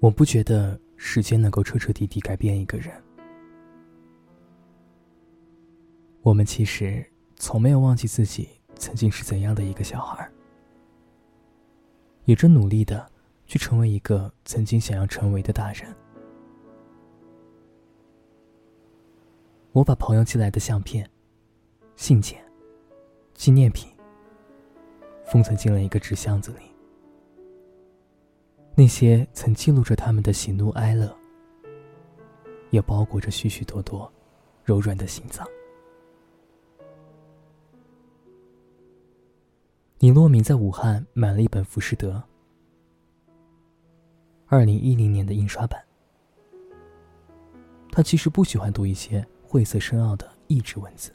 [0.00, 2.94] 我不觉得时间能够彻彻底底改变一个人。
[6.22, 7.04] 我们其实
[7.36, 10.30] 从没有忘记自己曾经是怎样的一个小孩，
[12.26, 13.10] 也正努力的
[13.46, 15.92] 去成为一个曾经想要成为的大人。
[19.72, 21.08] 我把朋友寄来的相片、
[21.96, 22.40] 信件、
[23.34, 23.90] 纪念品
[25.26, 26.67] 封存进了一个纸箱子里。
[28.78, 31.12] 那些曾记录着他们的喜怒哀乐，
[32.70, 34.08] 也包裹着许许多多
[34.62, 35.44] 柔软的心脏。
[39.98, 42.22] 李洛明在武汉买了一本《浮士德》，
[44.46, 45.84] 二零一零年的印刷版。
[47.90, 51.12] 他其实不喜欢读一些晦涩深奥的意志文字，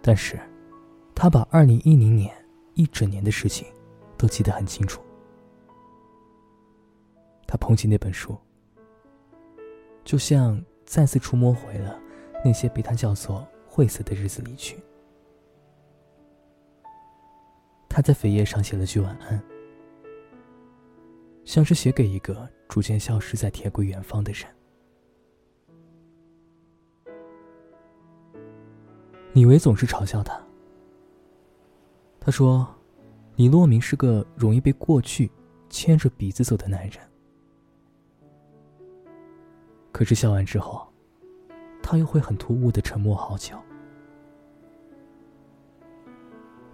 [0.00, 0.38] 但是，
[1.16, 2.32] 他把二零一零年
[2.74, 3.66] 一整年的事情
[4.16, 5.02] 都记得很清楚。
[7.52, 8.34] 他捧起那本书，
[10.04, 12.00] 就像再次触摸回了
[12.42, 14.82] 那些被他叫做晦涩的日子里去。
[17.90, 19.38] 他在扉页上写了句晚安，
[21.44, 24.48] 像是写给一个逐渐消失在铁轨远方的人。
[29.34, 30.42] 李维总是嘲笑他，
[32.18, 32.66] 他说
[33.36, 35.30] ：“李洛明是个容易被过去
[35.68, 36.98] 牵着鼻子走的男人。”
[39.92, 40.88] 可是笑完之后，
[41.82, 43.54] 他又会很突兀的沉默好久。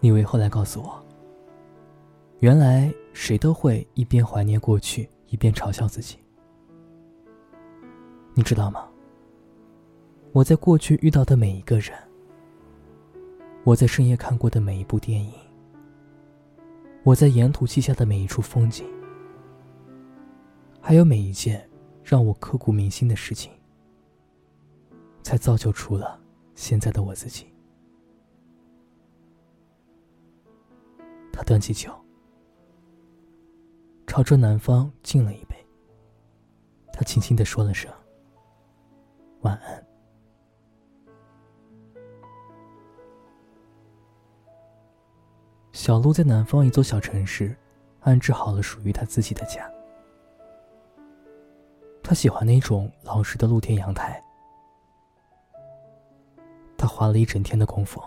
[0.00, 1.04] 你为后来告诉我，
[2.38, 6.16] 原来谁都会一边怀念过去，一边嘲笑自己。
[8.34, 8.88] 你知道吗？
[10.30, 11.92] 我在过去遇到的每一个人，
[13.64, 15.32] 我在深夜看过的每一部电影，
[17.02, 18.86] 我在沿途记下的每一处风景，
[20.80, 21.67] 还有每一件。
[22.08, 23.52] 让我刻骨铭心的事情，
[25.22, 26.18] 才造就出了
[26.54, 27.52] 现在的我自己。
[31.30, 31.94] 他端起酒，
[34.06, 35.54] 朝着南方敬了一杯。
[36.94, 37.92] 他轻轻的说了声
[39.44, 39.84] “晚安”。
[45.72, 47.54] 小鹿在南方一座小城市，
[48.00, 49.70] 安置好了属于他自己的家。
[52.08, 54.18] 他喜欢那种老式的露天阳台。
[56.74, 58.02] 他花了一整天的功夫，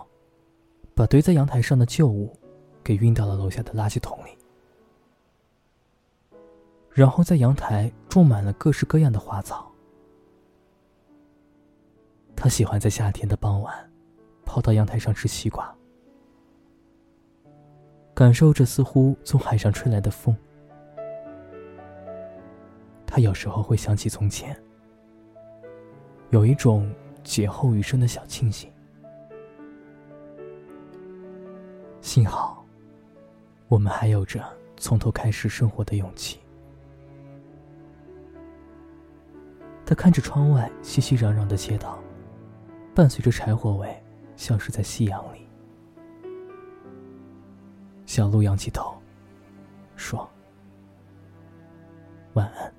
[0.92, 2.36] 把堆在阳台上的旧物
[2.82, 4.36] 给运到了楼下的垃圾桶里，
[6.90, 9.70] 然后在阳台种满了各式各样的花草。
[12.34, 13.88] 他喜欢在夏天的傍晚，
[14.44, 15.72] 跑到阳台上吃西瓜，
[18.12, 20.36] 感受着似乎从海上吹来的风。
[23.14, 24.58] 他有时候会想起从前，
[26.30, 26.90] 有一种
[27.22, 28.72] 劫后余生的小庆幸。
[32.00, 32.64] 幸好，
[33.68, 34.42] 我们还有着
[34.78, 36.40] 从头开始生活的勇气。
[39.84, 41.98] 他看着窗外熙熙攘攘的街道，
[42.94, 43.94] 伴随着柴火味
[44.36, 45.46] 消失在夕阳里。
[48.06, 48.96] 小鹿仰起头，
[49.96, 50.26] 说
[52.32, 52.72] ：“晚安。”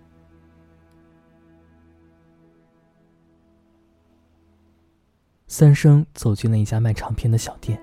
[5.55, 7.79] 三生走进了一家卖唱片的小店，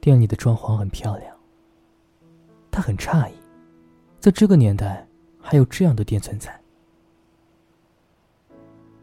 [0.00, 1.32] 店里的装潢很漂亮。
[2.72, 3.34] 他很诧异，
[4.18, 5.06] 在这个年代
[5.40, 6.60] 还有这样的店存在。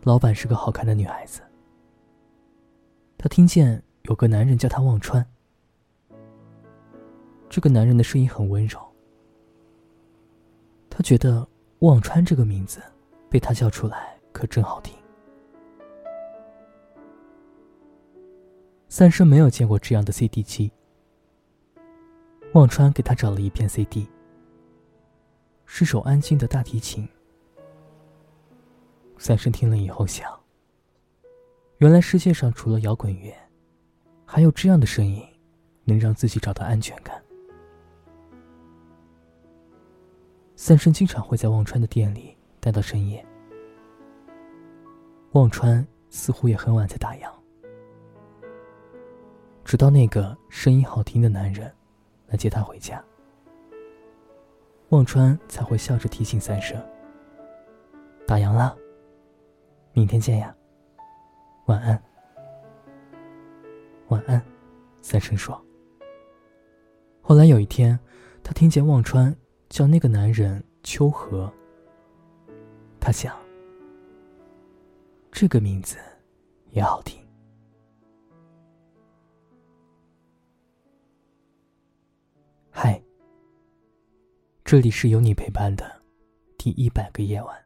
[0.01, 1.39] 老板是个好看的女孩子。
[3.17, 5.25] 他听见有个男人叫他忘川。
[7.49, 8.77] 这个男人的声音很温柔。
[10.89, 11.47] 他觉得
[11.79, 12.81] 忘川这个名字
[13.29, 14.93] 被他叫出来可真好听。
[18.95, 20.71] 三生没有见过这样的 CD 机。
[22.53, 24.07] 忘川给他找了一片 CD，
[25.65, 27.09] 是首安静的大提琴。
[29.17, 30.31] 三生听了以后想：
[31.79, 33.35] 原来世界上除了摇滚乐，
[34.25, 35.25] 还有这样的声音，
[35.85, 37.19] 能让自己找到安全感。
[40.55, 43.25] 三生经常会在忘川的店里待到深夜。
[45.31, 47.42] 忘川似乎也很晚才打烊。
[49.63, 51.73] 直到那个声音好听的男人
[52.27, 53.03] 来接她回家，
[54.89, 56.79] 忘川才会笑着提醒三生
[58.27, 58.77] ：“打烊了，
[59.93, 60.53] 明天见呀，
[61.65, 61.99] 晚安。”
[64.09, 64.39] 晚安，
[65.01, 65.59] 三生说。
[67.21, 67.97] 后来有一天，
[68.43, 69.35] 他听见忘川
[69.69, 71.51] 叫那个男人秋和。
[72.99, 73.35] 他想，
[75.31, 75.97] 这个名字
[76.71, 77.22] 也好听。
[82.75, 82.99] 嗨，
[84.65, 86.01] 这里是有你陪伴的
[86.57, 87.65] 第一百个夜晚。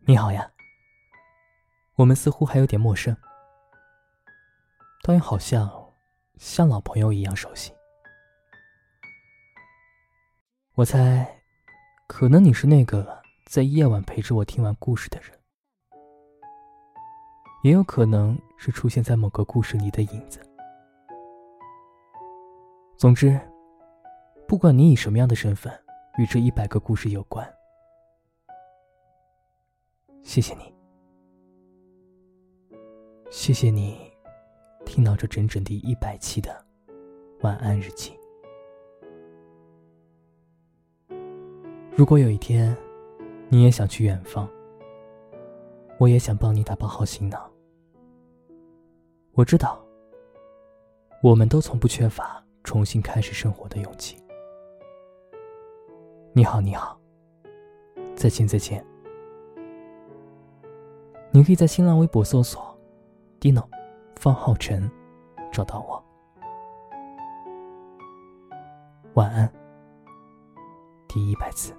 [0.00, 0.52] 你好呀，
[1.94, 3.16] 我们似乎还有点陌生，
[5.02, 5.90] 倒也好像
[6.36, 7.72] 像老朋友一样熟悉。
[10.74, 11.26] 我猜，
[12.06, 15.30] 可能你是那个在夜晚陪着我听完故事的人，
[17.62, 20.40] 也有可能是出现在某个故事里的影子。
[23.04, 23.38] 总之，
[24.48, 25.70] 不管你以什么样的身份
[26.16, 27.46] 与这一百个故事有关，
[30.22, 30.74] 谢谢你，
[33.30, 34.10] 谢谢你，
[34.86, 36.50] 听到这整整第一百期的
[37.42, 38.18] 晚安日记。
[41.94, 42.74] 如果有一天，
[43.50, 44.48] 你也想去远方，
[45.98, 47.52] 我也想帮你打包好行囊。
[49.32, 49.84] 我知道，
[51.22, 54.16] 我们都从不缺乏重新开始生活的勇气。
[56.32, 56.98] 你好，你好，
[58.16, 58.84] 再见，再见。
[61.30, 62.76] 你可以在新浪微博搜索
[63.38, 63.64] “dino
[64.16, 64.90] 方浩辰”，
[65.52, 66.02] 找到我。
[69.14, 69.52] 晚安，
[71.06, 71.72] 第一百次。